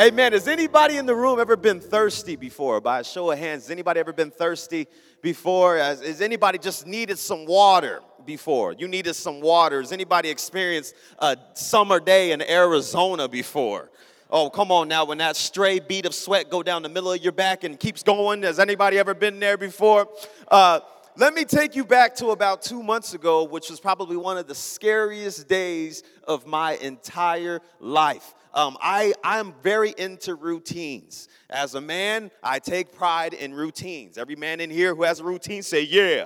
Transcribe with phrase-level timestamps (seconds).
[0.00, 0.32] Amen.
[0.32, 2.80] Has anybody in the room ever been thirsty before?
[2.80, 4.86] By a show of hands, has anybody ever been thirsty
[5.22, 5.76] before?
[5.76, 8.74] Has, has anybody just needed some water before?
[8.74, 9.80] You needed some water.
[9.80, 13.90] Has anybody experienced a summer day in Arizona before?
[14.30, 17.20] Oh, come on now, when that stray bead of sweat go down the middle of
[17.20, 18.44] your back and keeps going.
[18.44, 20.06] Has anybody ever been there before?
[20.46, 20.78] Uh,
[21.16, 24.46] let me take you back to about two months ago, which was probably one of
[24.46, 28.34] the scariest days of my entire life.
[28.54, 31.28] Um, I, I'm very into routines.
[31.50, 34.18] As a man, I take pride in routines.
[34.18, 36.24] Every man in here who has a routine say, yeah.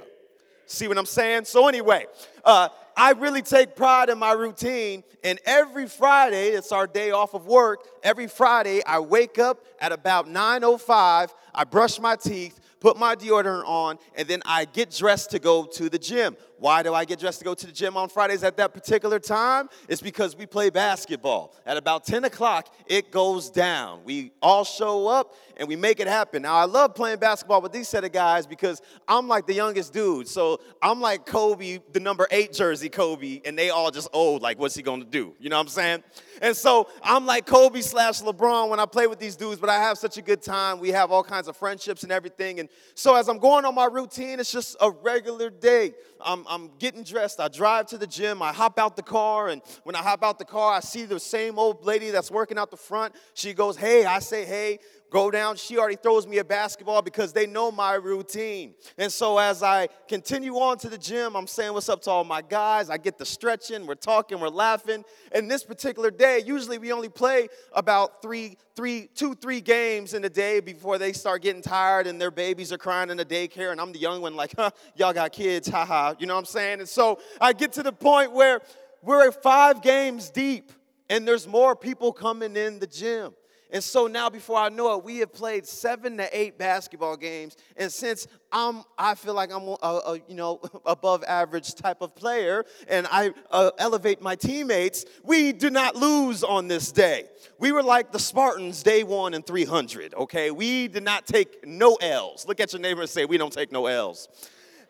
[0.66, 1.45] See what I'm saying?
[1.45, 2.06] So, anyway,
[2.45, 5.05] uh, I really take pride in my routine.
[5.23, 7.80] And every Friday, it's our day off of work.
[8.02, 11.34] Every Friday, I wake up at about 9:05.
[11.55, 15.64] I brush my teeth put my deodorant on, and then I get dressed to go
[15.64, 16.36] to the gym.
[16.62, 19.19] Why do I get dressed to go to the gym on Fridays at that particular
[19.19, 19.69] time?
[19.89, 21.57] It's because we play basketball.
[21.66, 24.03] At about 10 o'clock, it goes down.
[24.05, 26.43] We all show up and we make it happen.
[26.43, 29.92] Now, I love playing basketball with these set of guys because I'm like the youngest
[29.92, 30.28] dude.
[30.28, 34.41] So I'm like Kobe, the number eight jersey Kobe, and they all just old.
[34.41, 35.34] Like, what's he gonna do?
[35.41, 36.05] You know what I'm saying?
[36.41, 39.79] And so I'm like Kobe slash LeBron when I play with these dudes, but I
[39.79, 40.79] have such a good time.
[40.79, 42.61] We have all kinds of friendships and everything.
[42.61, 45.95] And so as I'm going on my routine, it's just a regular day.
[46.25, 47.41] I'm, I'm getting dressed.
[47.41, 48.42] I drive to the gym.
[48.42, 49.48] I hop out the car.
[49.48, 52.58] And when I hop out the car, I see the same old lady that's working
[52.58, 53.14] out the front.
[53.33, 54.78] She goes, Hey, I say, Hey
[55.12, 55.56] go down.
[55.56, 58.74] She already throws me a basketball because they know my routine.
[58.96, 62.24] And so as I continue on to the gym, I'm saying what's up to all
[62.24, 62.88] my guys.
[62.88, 65.05] I get the stretching, we're talking, we're laughing.
[65.30, 70.24] And this particular day, usually we only play about three, three, two, three games in
[70.24, 73.70] a day before they start getting tired and their babies are crying in the daycare.
[73.70, 76.14] And I'm the young one, like, huh, y'all got kids, haha.
[76.18, 76.80] You know what I'm saying?
[76.80, 78.62] And so I get to the point where
[79.02, 80.72] we're five games deep
[81.10, 83.34] and there's more people coming in the gym.
[83.73, 87.56] And so now, before I know it, we have played seven to eight basketball games.
[87.79, 92.14] And since I'm, I feel like I'm a, a you know above average type of
[92.14, 97.24] player, and I uh, elevate my teammates, we do not lose on this day.
[97.58, 100.14] We were like the Spartans, day one and 300.
[100.14, 102.46] Okay, we did not take no L's.
[102.46, 104.29] Look at your neighbor and say, "We don't take no L's."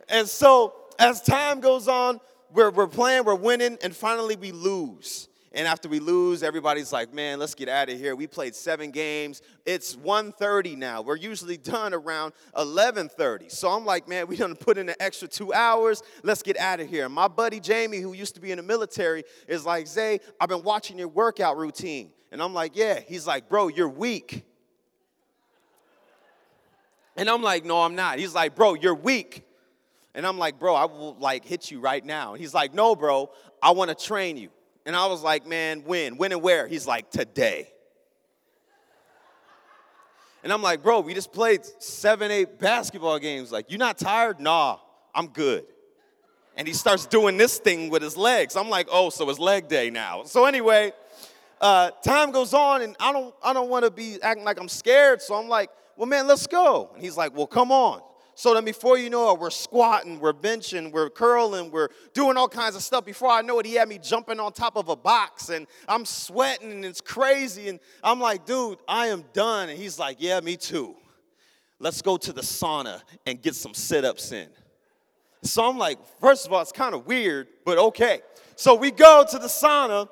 [0.08, 2.20] And so, as time goes on,
[2.52, 5.28] we're, we're playing, we're winning, and finally we lose.
[5.54, 8.16] And after we lose, everybody's like, man, let's get out of here.
[8.16, 9.42] We played seven games.
[9.66, 11.02] It's 1.30 now.
[11.02, 13.50] We're usually done around 11.30.
[13.50, 16.02] So I'm like, man, we done put in an extra two hours.
[16.22, 17.06] Let's get out of here.
[17.10, 20.62] My buddy Jamie, who used to be in the military, is like, Zay, I've been
[20.62, 22.12] watching your workout routine.
[22.30, 23.00] And I'm like, yeah.
[23.00, 24.46] He's like, bro, you're weak.
[27.14, 28.18] And I'm like, no, I'm not.
[28.18, 29.44] He's like, bro, you're weak.
[30.14, 32.32] And I'm like, bro, I will like hit you right now.
[32.32, 33.30] And he's like, no, bro,
[33.62, 34.48] I want to train you.
[34.84, 36.16] And I was like, man, when?
[36.16, 36.66] When and where?
[36.66, 37.68] He's like, today.
[40.42, 43.52] And I'm like, bro, we just played seven, eight basketball games.
[43.52, 44.40] Like, you not tired?
[44.40, 44.78] Nah,
[45.14, 45.64] I'm good.
[46.56, 48.56] And he starts doing this thing with his legs.
[48.56, 50.24] I'm like, oh, so it's leg day now.
[50.24, 50.92] So anyway,
[51.60, 54.68] uh, time goes on, and I don't, I don't want to be acting like I'm
[54.68, 55.22] scared.
[55.22, 56.90] So I'm like, well, man, let's go.
[56.94, 58.00] And he's like, well, come on.
[58.42, 62.48] So then before you know it, we're squatting, we're benching, we're curling, we're doing all
[62.48, 63.04] kinds of stuff.
[63.04, 66.04] Before I know it, he had me jumping on top of a box and I'm
[66.04, 67.68] sweating and it's crazy.
[67.68, 69.68] And I'm like, dude, I am done.
[69.68, 70.96] And he's like, yeah, me too.
[71.78, 74.48] Let's go to the sauna and get some sit ups in.
[75.44, 78.22] So I'm like, first of all, it's kind of weird, but okay.
[78.56, 80.08] So we go to the sauna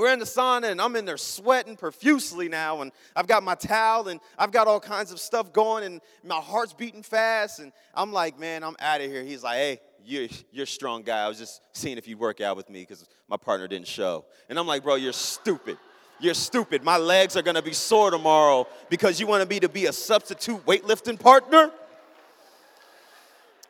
[0.00, 3.54] we're in the sauna and I'm in there sweating profusely now, and I've got my
[3.54, 7.58] towel and I've got all kinds of stuff going, and my heart's beating fast.
[7.58, 9.22] And I'm like, man, I'm out of here.
[9.22, 11.24] He's like, hey, you're, you're a strong guy.
[11.24, 14.24] I was just seeing if you'd work out with me because my partner didn't show.
[14.48, 15.78] And I'm like, bro, you're stupid.
[16.20, 16.84] You're stupid.
[16.84, 20.64] My legs are gonna be sore tomorrow because you want me to be a substitute
[20.66, 21.70] weightlifting partner?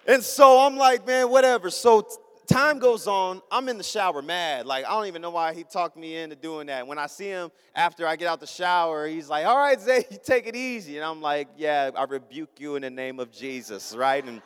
[0.06, 1.71] And so I'm like, man, whatever.
[1.71, 2.06] So
[2.47, 4.67] time goes on, I'm in the shower mad.
[4.67, 6.87] Like, I don't even know why he talked me into doing that.
[6.87, 10.03] When I see him after I get out the shower, he's like, All right, Zay,
[10.25, 10.97] take it easy.
[10.97, 14.25] And I'm like, Yeah, I rebuke you in the name of Jesus, right?
[14.25, 14.43] And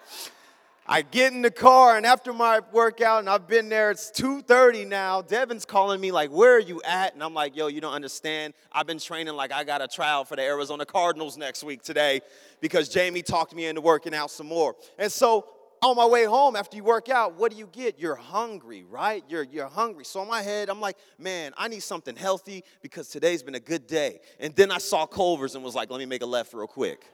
[0.89, 4.87] I get in the car, and after my workout, and I've been there, it's 2.30
[4.87, 5.21] now.
[5.21, 7.13] Devin's calling me, like, where are you at?
[7.13, 8.55] And I'm like, yo, you don't understand.
[8.71, 12.21] I've been training like I got a trial for the Arizona Cardinals next week today
[12.61, 14.77] because Jamie talked me into working out some more.
[14.97, 15.47] And so
[15.83, 17.99] on my way home after you work out, what do you get?
[17.99, 19.23] You're hungry, right?
[19.29, 20.05] You're, you're hungry.
[20.05, 23.61] So in my head, I'm like, man, I need something healthy because today's been a
[23.61, 24.21] good day.
[24.41, 27.05] And then I saw Culver's and was like, let me make a left real quick.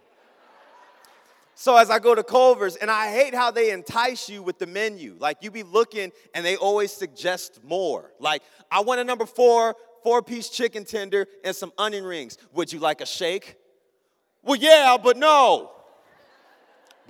[1.54, 4.66] So as I go to Culver's, and I hate how they entice you with the
[4.66, 5.16] menu.
[5.18, 8.12] Like you be looking and they always suggest more.
[8.18, 12.38] Like, I want a number four four piece chicken tender, and some onion rings.
[12.52, 13.56] Would you like a shake?
[14.42, 15.70] Well, yeah, but no.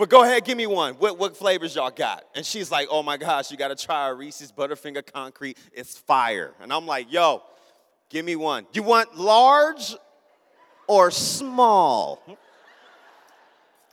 [0.03, 0.95] But go ahead, give me one.
[0.95, 2.25] What, what flavors y'all got?
[2.35, 5.57] And she's like, oh my gosh, you gotta try a Reese's Butterfinger Concrete.
[5.73, 6.55] It's fire.
[6.61, 7.45] And I'm like, yo,
[8.09, 8.67] give me one.
[8.73, 9.95] You want large
[10.89, 12.21] or small?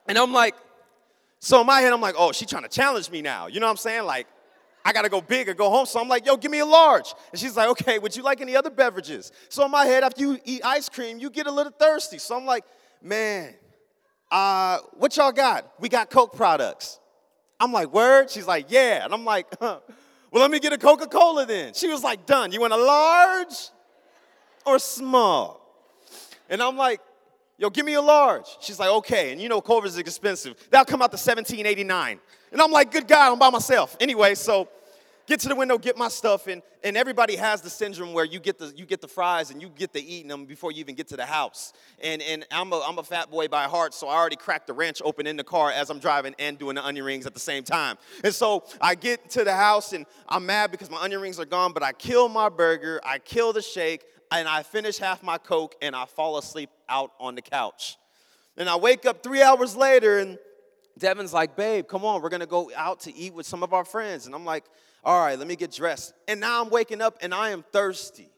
[0.08, 0.56] And I'm like,
[1.38, 3.46] so in my head, I'm like, oh, she's trying to challenge me now.
[3.46, 4.06] You know what I'm saying?
[4.06, 4.26] Like,
[4.84, 5.86] I gotta go big or go home.
[5.86, 7.14] So I'm like, yo, give me a large.
[7.32, 9.32] And she's like, okay, would you like any other beverages?
[9.50, 12.18] So in my head, after you eat ice cream, you get a little thirsty.
[12.18, 12.66] So I'm like,
[13.00, 13.54] man,
[14.32, 15.72] uh, what y'all got?
[15.80, 17.00] We got Coke products.
[17.60, 18.30] I'm like, word?
[18.30, 19.04] She's like, yeah.
[19.04, 19.80] And I'm like, huh.
[20.32, 21.74] well, let me get a Coca Cola then.
[21.74, 22.52] She was like, done.
[22.52, 23.70] You want a large
[24.66, 25.60] or small?
[26.50, 27.02] And I'm like,
[27.58, 28.46] yo, give me a large.
[28.62, 29.32] She's like, okay.
[29.32, 30.56] And you know, Culver's is expensive.
[30.72, 32.20] That'll come out to 17.89.
[32.52, 33.98] And I'm like, good God, I'm by myself.
[34.00, 34.70] Anyway, so
[35.30, 38.40] get to the window, get my stuff, and, and everybody has the syndrome where you
[38.40, 40.96] get the you get the fries and you get to eating them before you even
[40.96, 41.72] get to the house.
[42.02, 44.74] And and I'm a I'm a fat boy by heart, so I already cracked the
[44.74, 47.40] ranch open in the car as I'm driving and doing the onion rings at the
[47.40, 47.98] same time.
[48.24, 51.46] And so I get to the house and I'm mad because my onion rings are
[51.46, 55.38] gone, but I kill my burger, I kill the shake, and I finish half my
[55.38, 57.98] Coke and I fall asleep out on the couch.
[58.58, 60.40] And I wake up three hours later and
[60.98, 63.86] Devin's like, babe, come on, we're gonna go out to eat with some of our
[63.86, 64.26] friends.
[64.26, 64.66] And I'm like,
[65.04, 66.14] all right, let me get dressed.
[66.28, 68.30] And now I'm waking up and I am thirsty.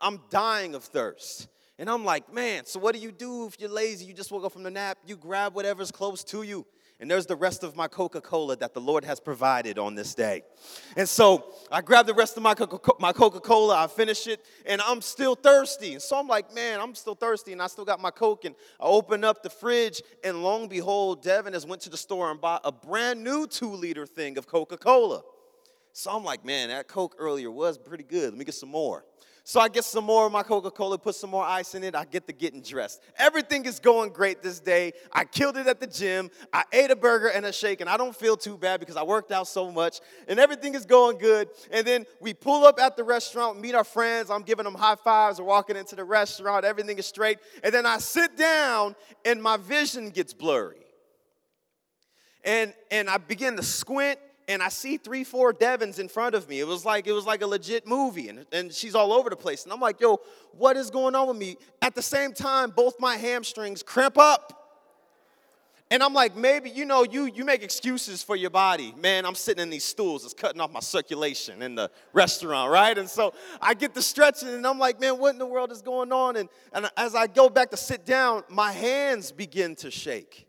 [0.00, 1.48] I'm dying of thirst.
[1.78, 4.04] And I'm like, man, so what do you do if you're lazy?
[4.04, 6.66] You just woke up from the nap, you grab whatever's close to you.
[7.00, 10.14] And there's the rest of my Coca Cola that the Lord has provided on this
[10.14, 10.42] day.
[10.96, 15.00] And so I grab the rest of my Coca Cola, I finish it, and I'm
[15.00, 15.94] still thirsty.
[15.94, 18.44] And so I'm like, man, I'm still thirsty, and I still got my Coke.
[18.44, 22.30] And I open up the fridge, and long behold, Devin has went to the store
[22.30, 25.22] and bought a brand new two liter thing of Coca Cola.
[25.92, 28.30] So I'm like, man, that Coke earlier was pretty good.
[28.30, 29.04] Let me get some more.
[29.44, 31.96] So I get some more of my Coca Cola, put some more ice in it.
[31.96, 33.02] I get to getting dressed.
[33.16, 34.92] Everything is going great this day.
[35.12, 36.30] I killed it at the gym.
[36.52, 39.02] I ate a burger and a shake, and I don't feel too bad because I
[39.02, 41.48] worked out so much, and everything is going good.
[41.72, 44.30] And then we pull up at the restaurant, meet our friends.
[44.30, 45.40] I'm giving them high fives.
[45.40, 46.64] We're walking into the restaurant.
[46.64, 47.38] Everything is straight.
[47.64, 48.94] And then I sit down,
[49.24, 50.86] and my vision gets blurry.
[52.44, 56.48] And, and I begin to squint and I see three, four Devins in front of
[56.48, 56.60] me.
[56.60, 59.36] It was like it was like a legit movie, and, and she's all over the
[59.36, 59.64] place.
[59.64, 60.20] And I'm like, yo,
[60.52, 61.56] what is going on with me?
[61.80, 64.58] At the same time, both my hamstrings cramp up.
[65.90, 68.94] And I'm like, maybe, you know, you you make excuses for your body.
[68.98, 72.96] Man, I'm sitting in these stools, it's cutting off my circulation in the restaurant, right?
[72.96, 75.82] And so I get the stretching, and I'm like, man, what in the world is
[75.82, 76.36] going on?
[76.36, 80.46] And, and as I go back to sit down, my hands begin to shake.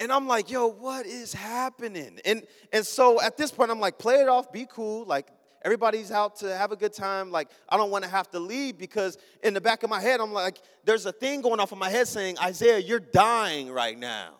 [0.00, 2.18] And I'm like, yo, what is happening?
[2.24, 5.04] And and so at this point, I'm like, play it off, be cool.
[5.04, 5.28] Like
[5.62, 7.30] everybody's out to have a good time.
[7.30, 10.20] Like I don't want to have to leave because in the back of my head,
[10.20, 13.98] I'm like, there's a thing going off in my head saying, Isaiah, you're dying right
[13.98, 14.36] now.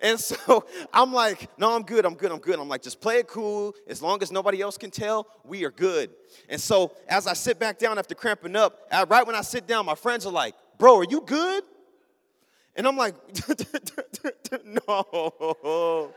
[0.00, 2.58] And so I'm like, no, I'm good, I'm good, I'm good.
[2.58, 3.74] I'm like, just play it cool.
[3.86, 6.10] As long as nobody else can tell, we are good.
[6.48, 9.84] And so as I sit back down after cramping up, right when I sit down,
[9.84, 11.62] my friends are like, bro, are you good?
[12.76, 13.14] And I'm like,
[14.88, 16.12] no.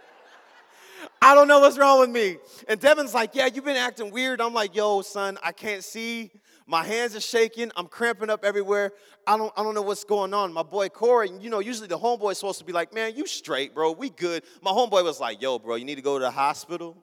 [1.21, 2.38] I don't know what's wrong with me.
[2.67, 4.41] And Devin's like, yeah, you've been acting weird.
[4.41, 6.31] I'm like, yo, son, I can't see.
[6.67, 7.71] My hands are shaking.
[7.75, 8.91] I'm cramping up everywhere.
[9.25, 10.53] I don't, I don't know what's going on.
[10.53, 13.25] My boy Corey, you know, usually the homeboy is supposed to be like, man, you
[13.25, 13.92] straight, bro.
[13.92, 14.44] We good.
[14.61, 16.95] My homeboy was like, yo, bro, you need to go to the hospital.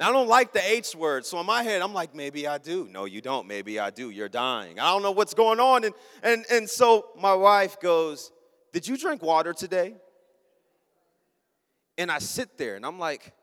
[0.00, 1.26] I don't like the H word.
[1.26, 2.88] So in my head, I'm like, maybe I do.
[2.90, 3.46] No, you don't.
[3.46, 4.08] Maybe I do.
[4.08, 4.80] You're dying.
[4.80, 5.84] I don't know what's going on.
[5.84, 8.32] And, and, and so my wife goes,
[8.72, 9.96] Did you drink water today?
[11.98, 13.34] And I sit there and I'm like,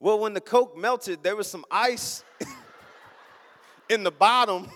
[0.00, 2.24] Well, when the Coke melted, there was some ice
[3.88, 4.68] in the bottom.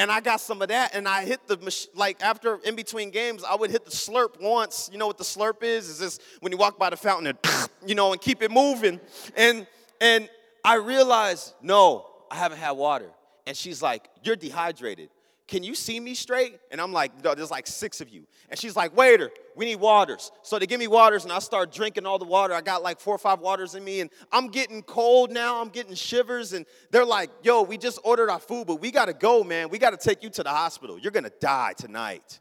[0.00, 3.42] And I got some of that, and I hit the like after in between games,
[3.42, 4.88] I would hit the slurp once.
[4.92, 5.88] You know what the slurp is?
[5.88, 7.38] Is this when you walk by the fountain and
[7.86, 9.00] you know and keep it moving?
[9.36, 9.66] And
[10.00, 10.28] and
[10.64, 13.10] I realized, no, I haven't had water.
[13.46, 15.10] And she's like, You're dehydrated.
[15.48, 16.60] Can you see me straight?
[16.70, 18.26] And I'm like, no, there's like six of you.
[18.50, 20.30] And she's like, waiter, we need waters.
[20.42, 22.52] So they give me waters, and I start drinking all the water.
[22.52, 25.62] I got like four or five waters in me, and I'm getting cold now.
[25.62, 26.52] I'm getting shivers.
[26.52, 29.70] And they're like, yo, we just ordered our food, but we gotta go, man.
[29.70, 30.98] We gotta take you to the hospital.
[30.98, 32.40] You're gonna die tonight.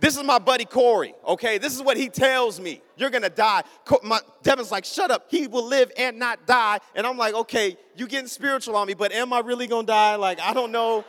[0.00, 1.58] This is my buddy Corey, okay?
[1.58, 2.80] This is what he tells me.
[2.96, 3.62] You're gonna die.
[4.04, 5.26] My, Devin's like, shut up.
[5.28, 6.78] He will live and not die.
[6.94, 10.14] And I'm like, okay, you getting spiritual on me, but am I really gonna die?
[10.14, 11.04] Like, I don't know.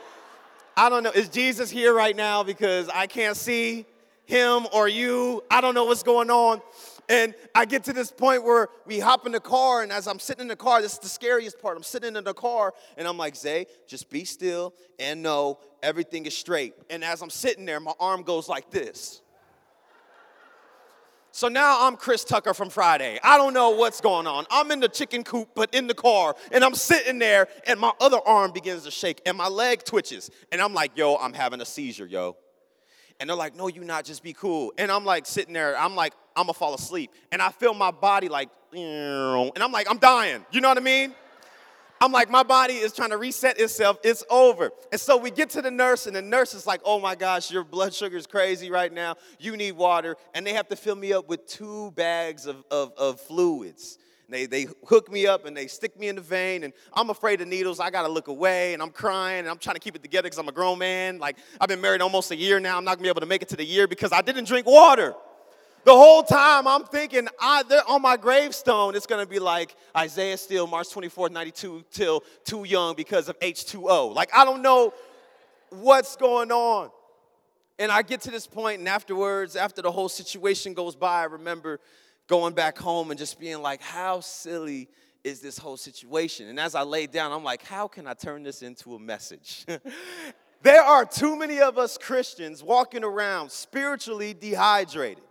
[0.76, 1.12] I don't know.
[1.12, 2.42] Is Jesus here right now?
[2.42, 3.86] Because I can't see
[4.26, 5.44] him or you.
[5.52, 6.62] I don't know what's going on.
[7.10, 10.20] And I get to this point where we hop in the car, and as I'm
[10.20, 11.76] sitting in the car, this is the scariest part.
[11.76, 16.28] I'm sitting in the car, and I'm like, Zay, just be still and know everything
[16.28, 16.76] is straight.
[16.92, 19.24] And as I'm sitting there, my arm goes like this.
[21.32, 23.20] So now I'm Chris Tucker from Friday.
[23.24, 24.46] I don't know what's going on.
[24.52, 27.92] I'm in the chicken coop, but in the car, and I'm sitting there, and my
[28.00, 30.30] other arm begins to shake, and my leg twitches.
[30.52, 32.38] And I'm like, yo, I'm having a seizure, yo.
[33.20, 34.74] And they're like, no, you not, just be cool.
[34.78, 37.12] And I'm like sitting there, I'm like, I'm gonna fall asleep.
[37.32, 40.46] And I feel my body like, and I'm like, I'm dying.
[40.52, 41.14] You know what I mean?
[42.02, 43.98] I'm like, my body is trying to reset itself.
[44.04, 44.72] It's over.
[44.92, 47.52] And so we get to the nurse, and the nurse is like, oh my gosh,
[47.52, 49.16] your blood sugar is crazy right now.
[49.38, 50.16] You need water.
[50.34, 53.98] And they have to fill me up with two bags of, of, of fluids.
[54.30, 57.42] They, they hook me up and they stick me in the vein, and I'm afraid
[57.42, 57.80] of needles.
[57.80, 60.38] I gotta look away, and I'm crying, and I'm trying to keep it together because
[60.38, 61.18] I'm a grown man.
[61.18, 62.78] Like, I've been married almost a year now.
[62.78, 64.68] I'm not gonna be able to make it to the year because I didn't drink
[64.68, 65.16] water.
[65.86, 70.68] The whole time I'm thinking, I, on my gravestone, it's gonna be like Isaiah Steele,
[70.68, 74.14] March 24th, 92, till too young because of H2O.
[74.14, 74.94] Like, I don't know
[75.70, 76.92] what's going on.
[77.80, 81.24] And I get to this point, and afterwards, after the whole situation goes by, I
[81.24, 81.80] remember
[82.30, 84.88] going back home and just being like, how silly
[85.24, 86.48] is this whole situation?
[86.48, 89.66] And as I laid down, I'm like, how can I turn this into a message?
[90.62, 95.24] there are too many of us Christians walking around spiritually dehydrated.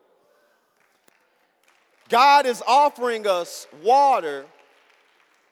[2.09, 4.45] God is offering us water.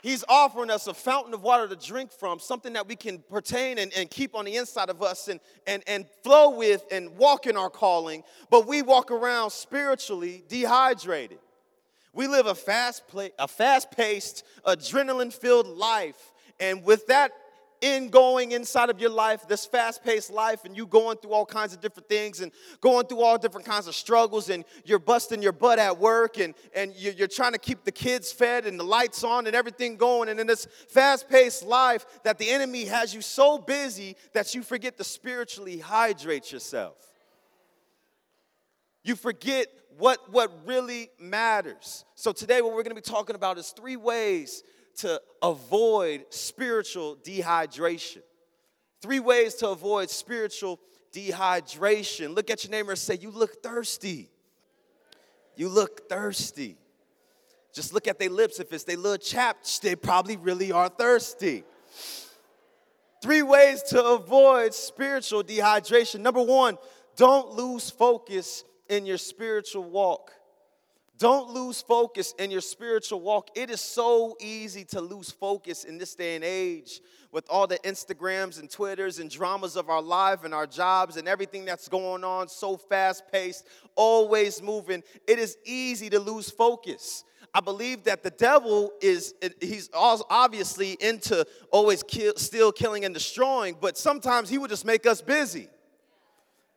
[0.07, 3.79] He's offering us a fountain of water to drink from, something that we can pertain
[3.79, 7.49] and, and keep on the inside of us and, and, and flow with and walk
[7.49, 8.23] in our calling.
[8.49, 11.41] But we walk around spiritually dehydrated.
[12.13, 13.03] We live a fast,
[13.37, 17.33] a fast-paced, adrenaline-filled life, and with that
[17.81, 21.47] in going inside of your life, this fast paced life, and you going through all
[21.47, 25.43] kinds of different things and going through all different kinds of struggles, and you're busting
[25.43, 28.85] your butt at work, and, and you're trying to keep the kids fed and the
[28.85, 30.29] lights on and everything going.
[30.29, 34.63] And in this fast paced life, that the enemy has you so busy that you
[34.63, 36.97] forget to spiritually hydrate yourself.
[39.05, 39.69] You forget
[39.99, 42.05] what, what really matters.
[42.15, 44.63] So, today, what we're gonna be talking about is three ways
[44.97, 48.23] to avoid spiritual dehydration.
[49.03, 50.81] Three ways to avoid spiritual
[51.13, 52.35] dehydration.
[52.35, 54.31] Look at your neighbor and say, You look thirsty.
[55.55, 56.77] You look thirsty.
[57.73, 58.59] Just look at their lips.
[58.59, 61.65] If it's their little chapped, they probably really are thirsty.
[63.23, 66.21] Three ways to avoid spiritual dehydration.
[66.21, 66.79] Number one,
[67.17, 70.33] don't lose focus in your spiritual walk.
[71.19, 73.49] Don't lose focus in your spiritual walk.
[73.55, 77.01] It is so easy to lose focus in this day and age
[77.33, 81.27] with all the Instagrams and Twitters and dramas of our life and our jobs and
[81.27, 85.03] everything that's going on, so fast paced, always moving.
[85.27, 87.25] It is easy to lose focus.
[87.55, 93.77] I believe that the devil is, he's obviously into always kill, still killing and destroying,
[93.81, 95.69] but sometimes he will just make us busy,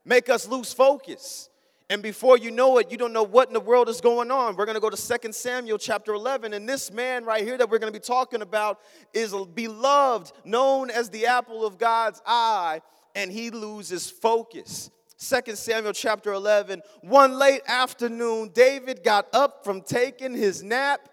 [0.06, 1.50] make us lose focus.
[1.92, 4.56] And before you know it, you don't know what in the world is going on.
[4.56, 6.54] We're going to go to 2 Samuel chapter 11.
[6.54, 8.80] And this man right here that we're going to be talking about
[9.12, 12.82] is beloved, known as the apple of God's eye,
[13.16, 14.92] and he loses focus.
[15.18, 16.84] 2 Samuel chapter 11.
[17.02, 21.10] One late afternoon, David got up from taking his nap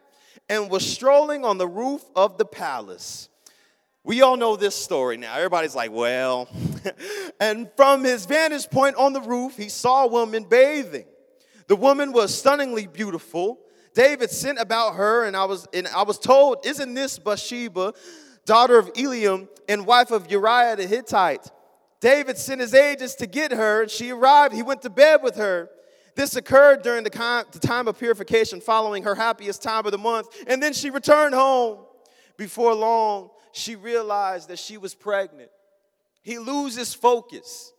[0.51, 3.31] and was strolling on the roof of the palace.
[4.05, 5.35] We all know this story now.
[5.35, 6.49] Everybody's like, well.
[7.41, 11.07] and from his vantage point on the roof, he saw a woman bathing.
[11.67, 13.59] The woman was stunningly beautiful.
[13.95, 17.95] David sent about her, and I was, and I was told, Isn't this Bathsheba,
[18.45, 21.51] daughter of Eliam and wife of Uriah the Hittite?
[22.01, 24.55] David sent his agents to get her, and she arrived.
[24.55, 25.71] He went to bed with her.
[26.15, 30.63] This occurred during the time of purification following her happiest time of the month, and
[30.63, 31.85] then she returned home.
[32.37, 35.51] Before long, she realized that she was pregnant.
[36.27, 37.73] He loses focus.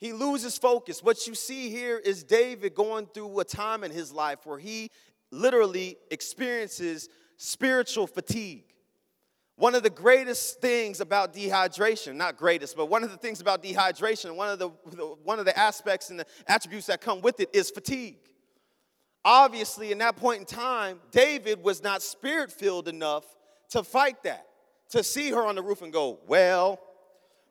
[0.00, 1.00] He loses focus.
[1.00, 4.90] What you see here is David going through a time in his life where he
[5.30, 8.64] literally experiences spiritual fatigue.
[9.54, 13.62] One of the greatest things about dehydration, not greatest, but one of the things about
[13.62, 14.70] dehydration, one of the,
[15.22, 18.18] one of the aspects and the attributes that come with it is fatigue.
[19.24, 23.24] Obviously, in that point in time, David was not spirit filled enough
[23.70, 24.48] to fight that
[24.90, 26.80] to see her on the roof and go, well,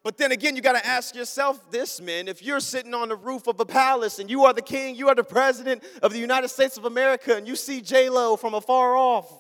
[0.04, 2.28] but then again, you got to ask yourself this, man.
[2.28, 5.08] If you're sitting on the roof of a palace and you are the king, you
[5.08, 8.54] are the president of the United States of America, and you see J Lo from
[8.54, 9.32] afar off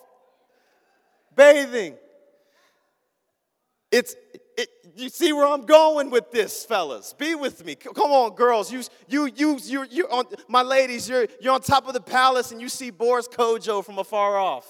[1.36, 1.96] bathing,
[3.92, 4.16] it's
[4.56, 7.14] it, you see where I'm going with this, fellas.
[7.14, 7.74] Be with me.
[7.74, 8.72] Come on, girls.
[8.72, 12.52] You, you, you, you, you on, my ladies, you're, you're on top of the palace
[12.52, 14.68] and you see Boris Kodjoe from afar off.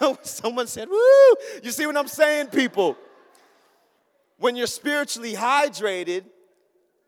[0.22, 1.34] Someone said, woo!
[1.64, 2.96] You see what I'm saying, people?
[4.40, 6.24] When you're spiritually hydrated,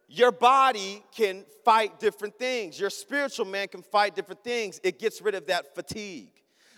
[0.06, 2.78] your body can fight different things.
[2.78, 4.78] Your spiritual man can fight different things.
[4.84, 6.28] It gets rid of that fatigue.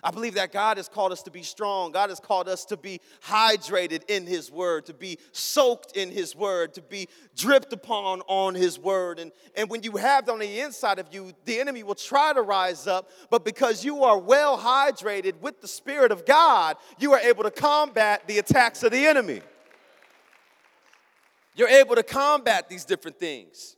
[0.00, 1.90] I believe that God has called us to be strong.
[1.90, 6.36] God has called us to be hydrated in His Word, to be soaked in His
[6.36, 9.18] Word, to be dripped upon on His Word.
[9.18, 12.32] And, and when you have that on the inside of you, the enemy will try
[12.32, 17.12] to rise up, but because you are well hydrated with the Spirit of God, you
[17.12, 19.40] are able to combat the attacks of the enemy.
[21.54, 23.76] You're able to combat these different things.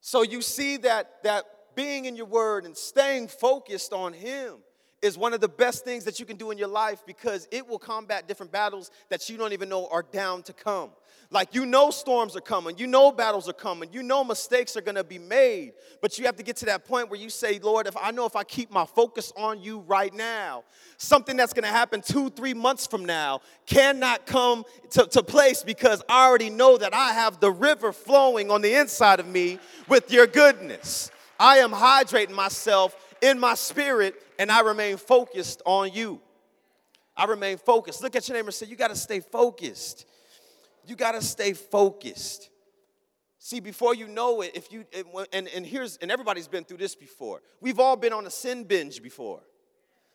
[0.00, 4.56] So you see that, that being in your Word and staying focused on Him
[5.02, 7.66] is one of the best things that you can do in your life because it
[7.66, 10.90] will combat different battles that you don't even know are down to come.
[11.30, 14.80] Like you know storms are coming, you know battles are coming, you know mistakes are
[14.80, 17.88] gonna be made, but you have to get to that point where you say, Lord,
[17.88, 20.62] if I know if I keep my focus on you right now,
[20.98, 26.00] something that's gonna happen two, three months from now cannot come to, to place because
[26.08, 30.12] I already know that I have the river flowing on the inside of me with
[30.12, 31.10] your goodness.
[31.40, 36.20] I am hydrating myself in my spirit and I remain focused on you.
[37.16, 38.02] I remain focused.
[38.02, 40.06] Look at your neighbor and say, You got to stay focused.
[40.86, 42.50] You got to stay focused.
[43.38, 44.84] See, before you know it, if you,
[45.32, 47.42] and, and here's, and everybody's been through this before.
[47.60, 49.40] We've all been on a sin binge before.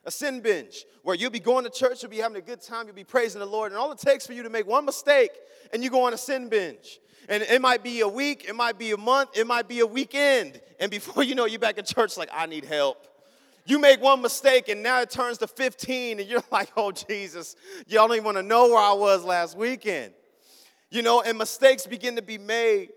[0.04, 2.88] A sin binge where you'll be going to church, you'll be having a good time,
[2.88, 5.32] you'll be praising the Lord, and all it takes for you to make one mistake
[5.72, 7.00] and you go on a sin binge.
[7.30, 9.86] And it might be a week, it might be a month, it might be a
[9.86, 10.60] weekend.
[10.80, 13.08] And before you know, it, you're back in church like, I need help.
[13.66, 17.56] You make one mistake and now it turns to 15 and you're like, oh, Jesus,
[17.88, 20.14] y'all don't even want to know where I was last weekend.
[20.90, 22.90] You know, and mistakes begin to be made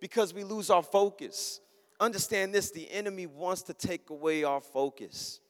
[0.00, 1.60] because we lose our focus.
[2.00, 5.40] Understand this the enemy wants to take away our focus,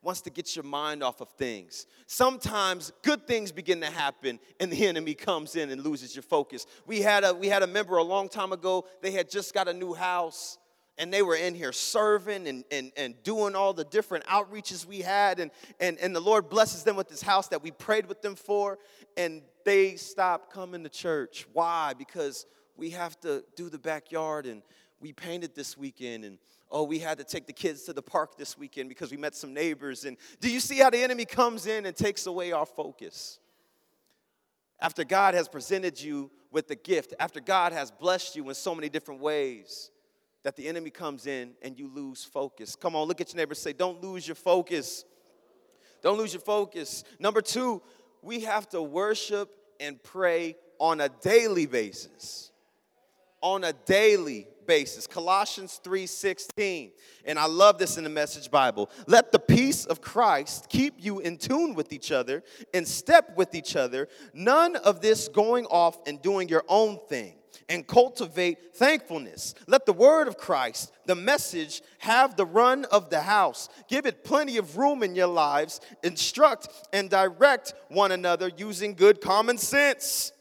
[0.00, 1.86] wants to get your mind off of things.
[2.06, 6.66] Sometimes good things begin to happen and the enemy comes in and loses your focus.
[6.86, 9.66] We had a, we had a member a long time ago, they had just got
[9.68, 10.58] a new house
[10.98, 15.00] and they were in here serving and, and, and doing all the different outreaches we
[15.00, 15.40] had.
[15.40, 18.34] And, and, and the Lord blesses them with this house that we prayed with them
[18.34, 18.78] for.
[19.16, 21.46] And they stopped coming to church.
[21.52, 21.94] Why?
[21.96, 24.62] Because we have to do the backyard and
[25.00, 26.24] we painted this weekend.
[26.24, 26.38] And
[26.70, 29.34] oh, we had to take the kids to the park this weekend because we met
[29.34, 30.04] some neighbors.
[30.04, 33.38] And do you see how the enemy comes in and takes away our focus?
[34.80, 38.74] After God has presented you with the gift, after God has blessed you in so
[38.74, 39.90] many different ways,
[40.42, 42.76] that the enemy comes in and you lose focus.
[42.76, 45.04] Come on, look at your neighbor say, Don't lose your focus.
[46.02, 47.04] Don't lose your focus.
[47.18, 47.82] Number two,
[48.22, 49.50] we have to worship
[49.80, 52.52] and pray on a daily basis.
[53.42, 55.06] On a daily basis.
[55.06, 56.92] Colossians 3:16.
[57.24, 58.88] And I love this in the message Bible.
[59.06, 63.54] Let the peace of Christ keep you in tune with each other, in step with
[63.54, 69.54] each other, none of this going off and doing your own thing and cultivate thankfulness.
[69.66, 73.68] Let the word of Christ, the message, have the run of the house.
[73.88, 75.80] Give it plenty of room in your lives.
[76.02, 80.32] Instruct and direct one another using good common sense.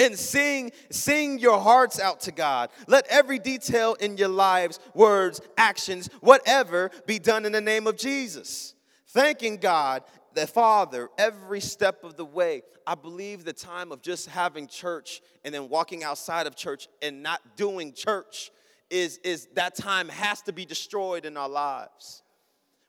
[0.00, 2.70] And sing, sing your hearts out to God.
[2.86, 7.98] Let every detail in your lives, words, actions, whatever, be done in the name of
[7.98, 8.74] Jesus.
[9.08, 10.02] Thanking God
[10.34, 12.62] the Father every step of the way.
[12.86, 17.22] I believe the time of just having church and then walking outside of church and
[17.22, 18.50] not doing church
[18.90, 22.22] is, is that time has to be destroyed in our lives.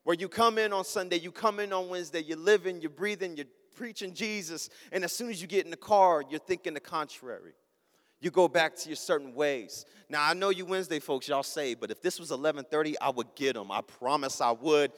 [0.03, 3.37] Where you come in on Sunday, you come in on Wednesday, you're living, you're breathing,
[3.37, 6.79] you're preaching Jesus, and as soon as you get in the car, you're thinking the
[6.79, 7.53] contrary.
[8.19, 9.85] You go back to your certain ways.
[10.09, 13.35] Now I know you Wednesday folks, y'all say, but if this was 11:30, I would
[13.35, 13.69] get them.
[13.69, 14.93] I promise I would.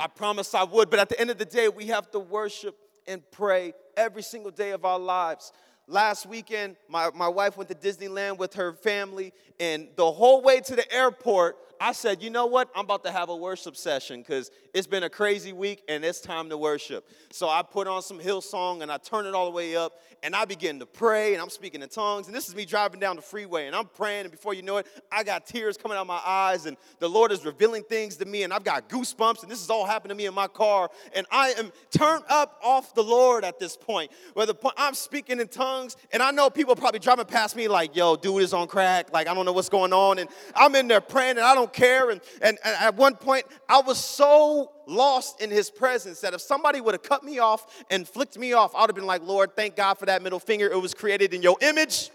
[0.00, 0.88] I promise I would.
[0.88, 2.74] But at the end of the day, we have to worship
[3.06, 5.52] and pray every single day of our lives.
[5.86, 10.60] Last weekend, my, my wife went to Disneyland with her family, and the whole way
[10.60, 12.70] to the airport, I said, you know what?
[12.74, 16.20] I'm about to have a worship session because it's been a crazy week and it's
[16.20, 17.08] time to worship.
[17.30, 20.34] So I put on some Hillsong and I turn it all the way up and
[20.34, 22.26] I begin to pray and I'm speaking in tongues.
[22.26, 24.22] And this is me driving down the freeway and I'm praying.
[24.22, 27.08] And before you know it, I got tears coming out of my eyes and the
[27.08, 29.42] Lord is revealing things to me and I've got goosebumps.
[29.42, 30.90] And this is all happening to me in my car.
[31.14, 34.10] And I am turned up off the Lord at this point.
[34.34, 37.68] Where the point I'm speaking in tongues and I know people probably driving past me
[37.68, 39.12] like, yo, dude is on crack.
[39.12, 40.18] Like, I don't know what's going on.
[40.18, 42.10] And I'm in there praying and I don't care.
[42.10, 46.40] And, and, and at one point, I was so lost in his presence that if
[46.40, 49.22] somebody would have cut me off and flicked me off, I would have been like,
[49.22, 50.70] Lord, thank God for that middle finger.
[50.70, 52.10] It was created in your image.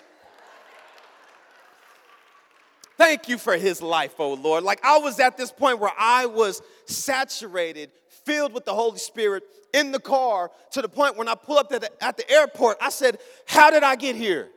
[2.97, 4.63] Thank you for his life, oh Lord.
[4.63, 7.91] Like I was at this point where I was saturated,
[8.23, 11.71] filled with the Holy Spirit in the car to the point when I pull up
[11.73, 14.49] at the, at the airport, I said, How did I get here?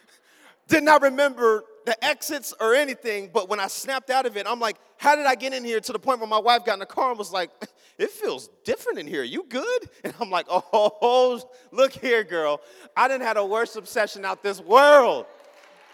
[0.68, 4.46] Did not I remember the exits or anything, but when I snapped out of it,
[4.48, 5.80] I'm like, How did I get in here?
[5.80, 7.50] To the point where my wife got in the car and was like,
[7.98, 9.22] It feels different in here.
[9.22, 9.90] You good?
[10.04, 12.60] And I'm like, Oh, look here, girl.
[12.96, 15.26] I didn't have a worship session out this world.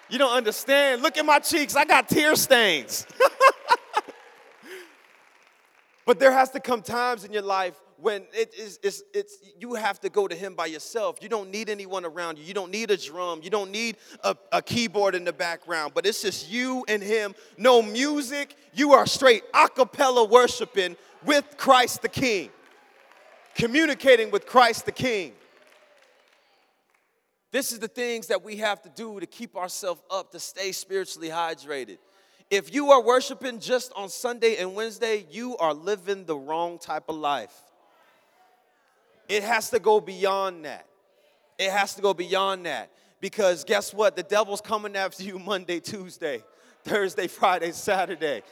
[0.09, 1.03] You don't understand.
[1.03, 1.76] Look at my cheeks.
[1.76, 3.07] I got tear stains.
[6.05, 9.74] but there has to come times in your life when it is it's, it's, you
[9.74, 11.18] have to go to him by yourself.
[11.20, 12.44] You don't need anyone around you.
[12.44, 13.40] You don't need a drum.
[13.42, 17.34] You don't need a, a keyboard in the background but it's just you and him.
[17.56, 18.56] No music.
[18.72, 22.50] You are straight a cappella worshiping with christ the king.
[23.54, 25.32] Communicating with christ the king.
[27.52, 30.70] This is the things that we have to do to keep ourselves up, to stay
[30.70, 31.98] spiritually hydrated.
[32.48, 37.04] If you are worshiping just on Sunday and Wednesday, you are living the wrong type
[37.08, 37.54] of life.
[39.30, 40.86] It has to go beyond that.
[41.58, 42.90] It has to go beyond that.
[43.20, 44.16] Because guess what?
[44.16, 46.42] The devil's coming after you Monday, Tuesday,
[46.84, 48.42] Thursday, Friday, Saturday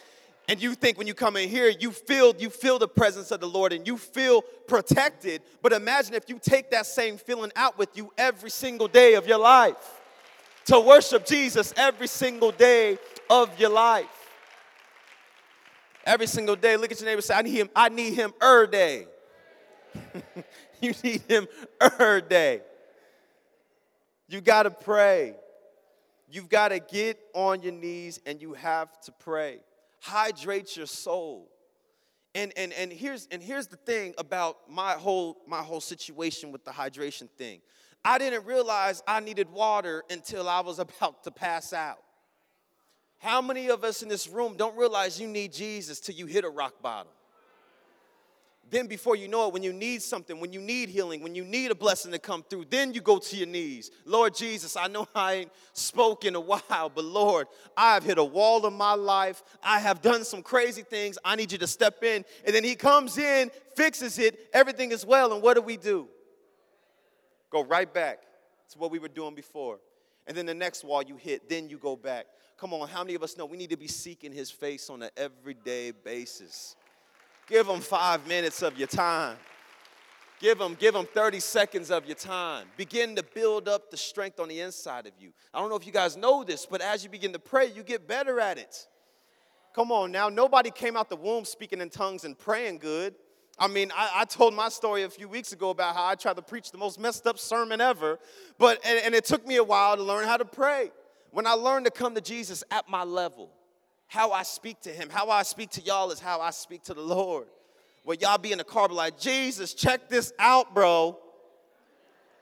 [0.48, 3.40] and you think when you come in here you feel you feel the presence of
[3.40, 7.78] the lord and you feel protected but imagine if you take that same feeling out
[7.78, 10.00] with you every single day of your life
[10.64, 12.98] to worship jesus every single day
[13.30, 14.06] of your life
[16.04, 18.32] every single day look at your neighbor and say i need him i need him
[18.42, 19.06] er day
[20.82, 21.46] you need him
[22.00, 22.62] er day
[24.28, 25.34] you got to pray
[26.30, 29.58] you've got to get on your knees and you have to pray
[30.00, 31.50] hydrate your soul.
[32.34, 36.64] And, and, and, here's, and here's the thing about my whole, my whole situation with
[36.64, 37.60] the hydration thing.
[38.04, 41.98] I didn't realize I needed water until I was about to pass out.
[43.18, 46.44] How many of us in this room don't realize you need Jesus till you hit
[46.44, 47.12] a rock bottom?
[48.70, 51.44] Then, before you know it, when you need something, when you need healing, when you
[51.44, 53.90] need a blessing to come through, then you go to your knees.
[54.04, 58.18] Lord Jesus, I know I ain't spoke in a while, but Lord, I have hit
[58.18, 59.42] a wall in my life.
[59.62, 61.18] I have done some crazy things.
[61.24, 62.24] I need you to step in.
[62.44, 65.32] And then He comes in, fixes it, everything is well.
[65.32, 66.08] And what do we do?
[67.50, 68.20] Go right back
[68.72, 69.78] to what we were doing before.
[70.26, 72.26] And then the next wall you hit, then you go back.
[72.58, 75.02] Come on, how many of us know we need to be seeking His face on
[75.02, 76.76] an everyday basis?
[77.48, 79.36] Give them five minutes of your time.
[80.40, 82.66] Give them, give them 30 seconds of your time.
[82.76, 85.32] Begin to build up the strength on the inside of you.
[85.52, 87.82] I don't know if you guys know this, but as you begin to pray, you
[87.82, 88.86] get better at it.
[89.74, 93.14] Come on now, nobody came out the womb speaking in tongues and praying good.
[93.58, 96.36] I mean, I, I, told my story a few weeks ago about how I tried
[96.36, 98.20] to preach the most messed up sermon ever,
[98.56, 100.92] but and, and it took me a while to learn how to pray.
[101.32, 103.50] When I learned to come to Jesus at my level,
[104.08, 106.94] how I speak to him, how I speak to y'all is how I speak to
[106.94, 107.46] the Lord.
[108.04, 111.18] Where y'all be in the car, be like, Jesus, check this out, bro.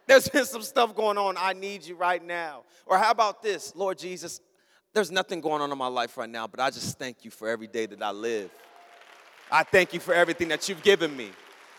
[0.07, 1.35] There's been some stuff going on.
[1.37, 2.62] I need you right now.
[2.87, 4.40] Or how about this, Lord Jesus,
[4.92, 7.48] there's nothing going on in my life right now, but I just thank you for
[7.48, 8.50] every day that I live.
[9.50, 11.31] I thank you for everything that you've given me.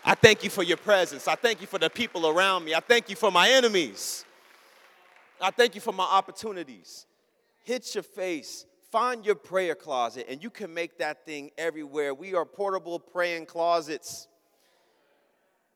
[0.04, 1.26] I thank you for your presence.
[1.26, 2.74] I thank you for the people around me.
[2.74, 4.26] I thank you for my enemies.
[5.40, 7.06] I thank you for my opportunities.
[7.64, 8.66] Hit your face
[8.98, 12.12] Find your prayer closet, and you can make that thing everywhere.
[12.14, 14.26] We are portable praying closets.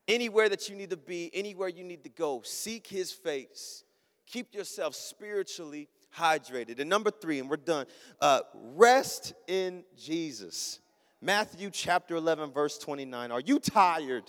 [0.09, 3.85] Anywhere that you need to be, anywhere you need to go, seek His face.
[4.27, 6.81] Keep yourself spiritually hydrated.
[6.81, 7.87] And number three, and we're done,
[8.21, 8.41] uh,
[8.75, 10.81] rest in Jesus.
[11.21, 13.31] Matthew chapter 11, verse 29.
[13.31, 14.25] Are you tired?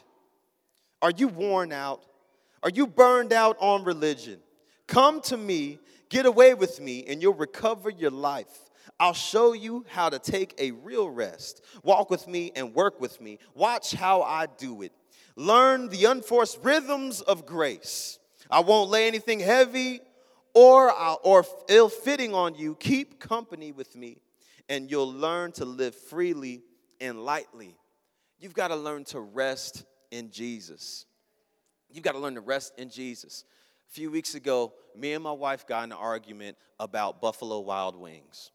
[1.02, 2.04] Are you worn out?
[2.62, 4.38] Are you burned out on religion?
[4.86, 5.80] Come to me,
[6.10, 8.70] get away with me, and you'll recover your life.
[9.00, 11.64] I'll show you how to take a real rest.
[11.84, 13.40] Walk with me and work with me.
[13.54, 14.92] Watch how I do it.
[15.36, 18.20] Learn the unforced rhythms of grace.
[18.50, 20.02] I won't lay anything heavy
[20.54, 20.92] or,
[21.24, 22.76] or ill fitting on you.
[22.76, 24.22] Keep company with me,
[24.70, 26.62] and you'll learn to live freely
[27.02, 27.76] and lightly.
[28.40, 31.06] You've got to learn to rest in Jesus.
[31.90, 33.46] You've got to learn to rest in Jesus.
[33.90, 37.96] A few weeks ago, me and my wife got in an argument about Buffalo Wild
[37.96, 38.52] Wings.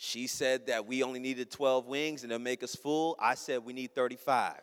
[0.00, 3.16] She said that we only needed 12 wings and it'll make us full.
[3.18, 4.54] I said we need 35.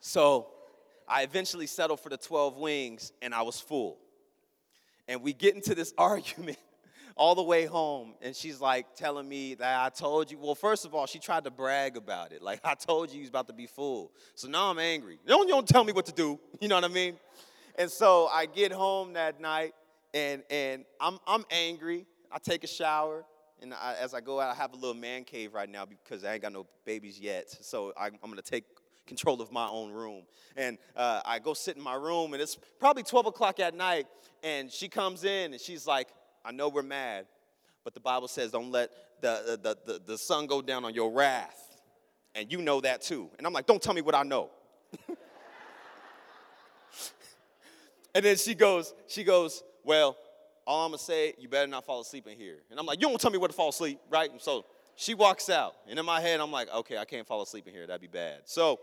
[0.00, 0.46] so
[1.06, 3.98] I eventually settled for the 12 wings and I was full.
[5.06, 6.56] And we get into this argument
[7.16, 10.38] all the way home, and she's like telling me that I told you.
[10.38, 12.42] Well, first of all, she tried to brag about it.
[12.42, 14.12] Like, I told you he was about to be full.
[14.34, 15.18] So now I'm angry.
[15.26, 16.38] Don't, you don't tell me what to do.
[16.60, 17.16] You know what I mean?
[17.78, 19.74] And so I get home that night,
[20.16, 22.06] and, and I'm, I'm angry.
[22.32, 23.24] I take a shower,
[23.60, 26.24] and I, as I go out, I have a little man cave right now because
[26.24, 27.50] I ain't got no babies yet.
[27.60, 28.64] So I, I'm gonna take
[29.06, 30.22] control of my own room.
[30.56, 34.06] And uh, I go sit in my room, and it's probably 12 o'clock at night,
[34.42, 36.08] and she comes in, and she's like,
[36.44, 37.26] I know we're mad,
[37.84, 41.12] but the Bible says don't let the, the, the, the sun go down on your
[41.12, 41.62] wrath.
[42.34, 43.30] And you know that too.
[43.38, 44.50] And I'm like, don't tell me what I know.
[48.14, 50.16] and then she goes, she goes, well,
[50.66, 52.58] all I'm gonna say, you better not fall asleep in here.
[52.70, 54.30] And I'm like, you don't tell me where to fall asleep, right?
[54.30, 55.74] And so she walks out.
[55.88, 57.86] And in my head, I'm like, okay, I can't fall asleep in here.
[57.86, 58.40] That'd be bad.
[58.44, 58.80] So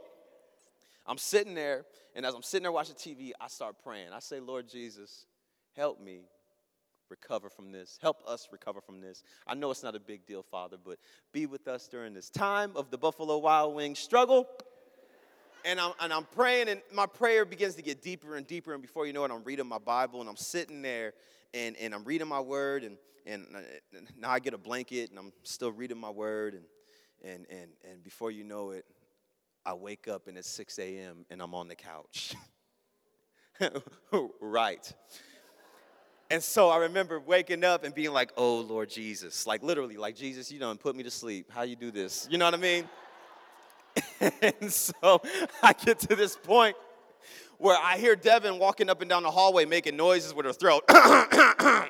[1.06, 1.86] I'm sitting there,
[2.16, 4.08] and as I'm sitting there watching TV, I start praying.
[4.14, 5.26] I say, Lord Jesus,
[5.76, 6.22] help me
[7.10, 8.00] recover from this.
[8.02, 9.24] Help us recover from this.
[9.46, 10.98] I know it's not a big deal, Father, but
[11.34, 14.48] be with us during this time of the Buffalo Wild Wings struggle.
[15.66, 18.74] And I'm, and I'm praying, and my prayer begins to get deeper and deeper.
[18.74, 21.14] And before you know it, I'm reading my Bible, and I'm sitting there,
[21.54, 23.60] and, and I'm reading my word, and, and, uh,
[23.98, 26.66] and now I get a blanket, and I'm still reading my word, and,
[27.24, 28.86] and, and, and before you know it,
[29.66, 32.36] I wake up, and it's 6 a.m., and I'm on the couch.
[34.42, 34.94] right.
[36.30, 39.46] And so I remember waking up and being like, oh, Lord Jesus.
[39.46, 41.52] Like literally, like, Jesus, you don't put me to sleep.
[41.52, 42.28] How you do this?
[42.30, 42.90] You know what I mean?
[44.42, 45.22] and so
[45.62, 46.76] I get to this point
[47.58, 50.84] where I hear Devin walking up and down the hallway making noises with her throat.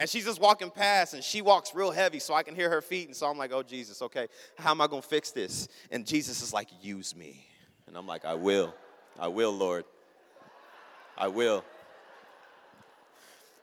[0.00, 2.80] and she's just walking past and she walks real heavy so I can hear her
[2.80, 3.08] feet.
[3.08, 5.68] And so I'm like, oh, Jesus, okay, how am I going to fix this?
[5.90, 7.46] And Jesus is like, use me.
[7.86, 8.74] And I'm like, I will.
[9.18, 9.84] I will, Lord.
[11.16, 11.64] I will.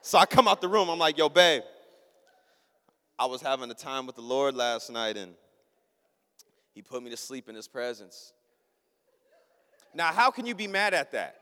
[0.02, 0.88] So I come out the room.
[0.88, 1.62] I'm like, yo, babe,
[3.18, 5.34] I was having a time with the Lord last night and
[6.76, 8.34] he put me to sleep in his presence.
[9.94, 11.40] Now, how can you be mad at that?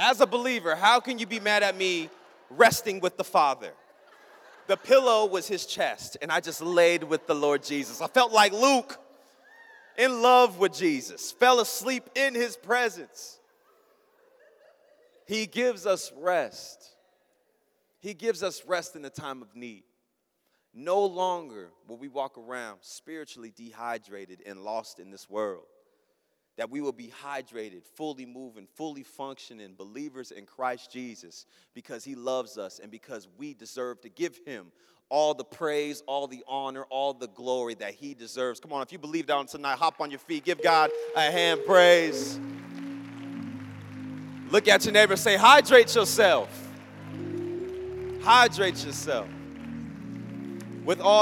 [0.00, 2.08] As a believer, how can you be mad at me
[2.48, 3.72] resting with the Father?
[4.68, 8.00] The pillow was his chest, and I just laid with the Lord Jesus.
[8.00, 8.98] I felt like Luke
[9.98, 13.38] in love with Jesus, fell asleep in his presence.
[15.26, 16.96] He gives us rest.
[18.00, 19.82] He gives us rest in the time of need.
[20.74, 25.64] No longer will we walk around spiritually dehydrated and lost in this world.
[26.56, 32.14] That we will be hydrated, fully moving, fully functioning believers in Christ Jesus because He
[32.14, 34.66] loves us and because we deserve to give Him
[35.08, 38.60] all the praise, all the honor, all the glory that He deserves.
[38.60, 41.30] Come on, if you believe that on tonight, hop on your feet, give God a
[41.30, 42.38] hand praise.
[44.50, 46.48] Look at your neighbor say, hydrate yourself.
[48.22, 49.28] Hydrate yourself
[50.84, 51.12] with all.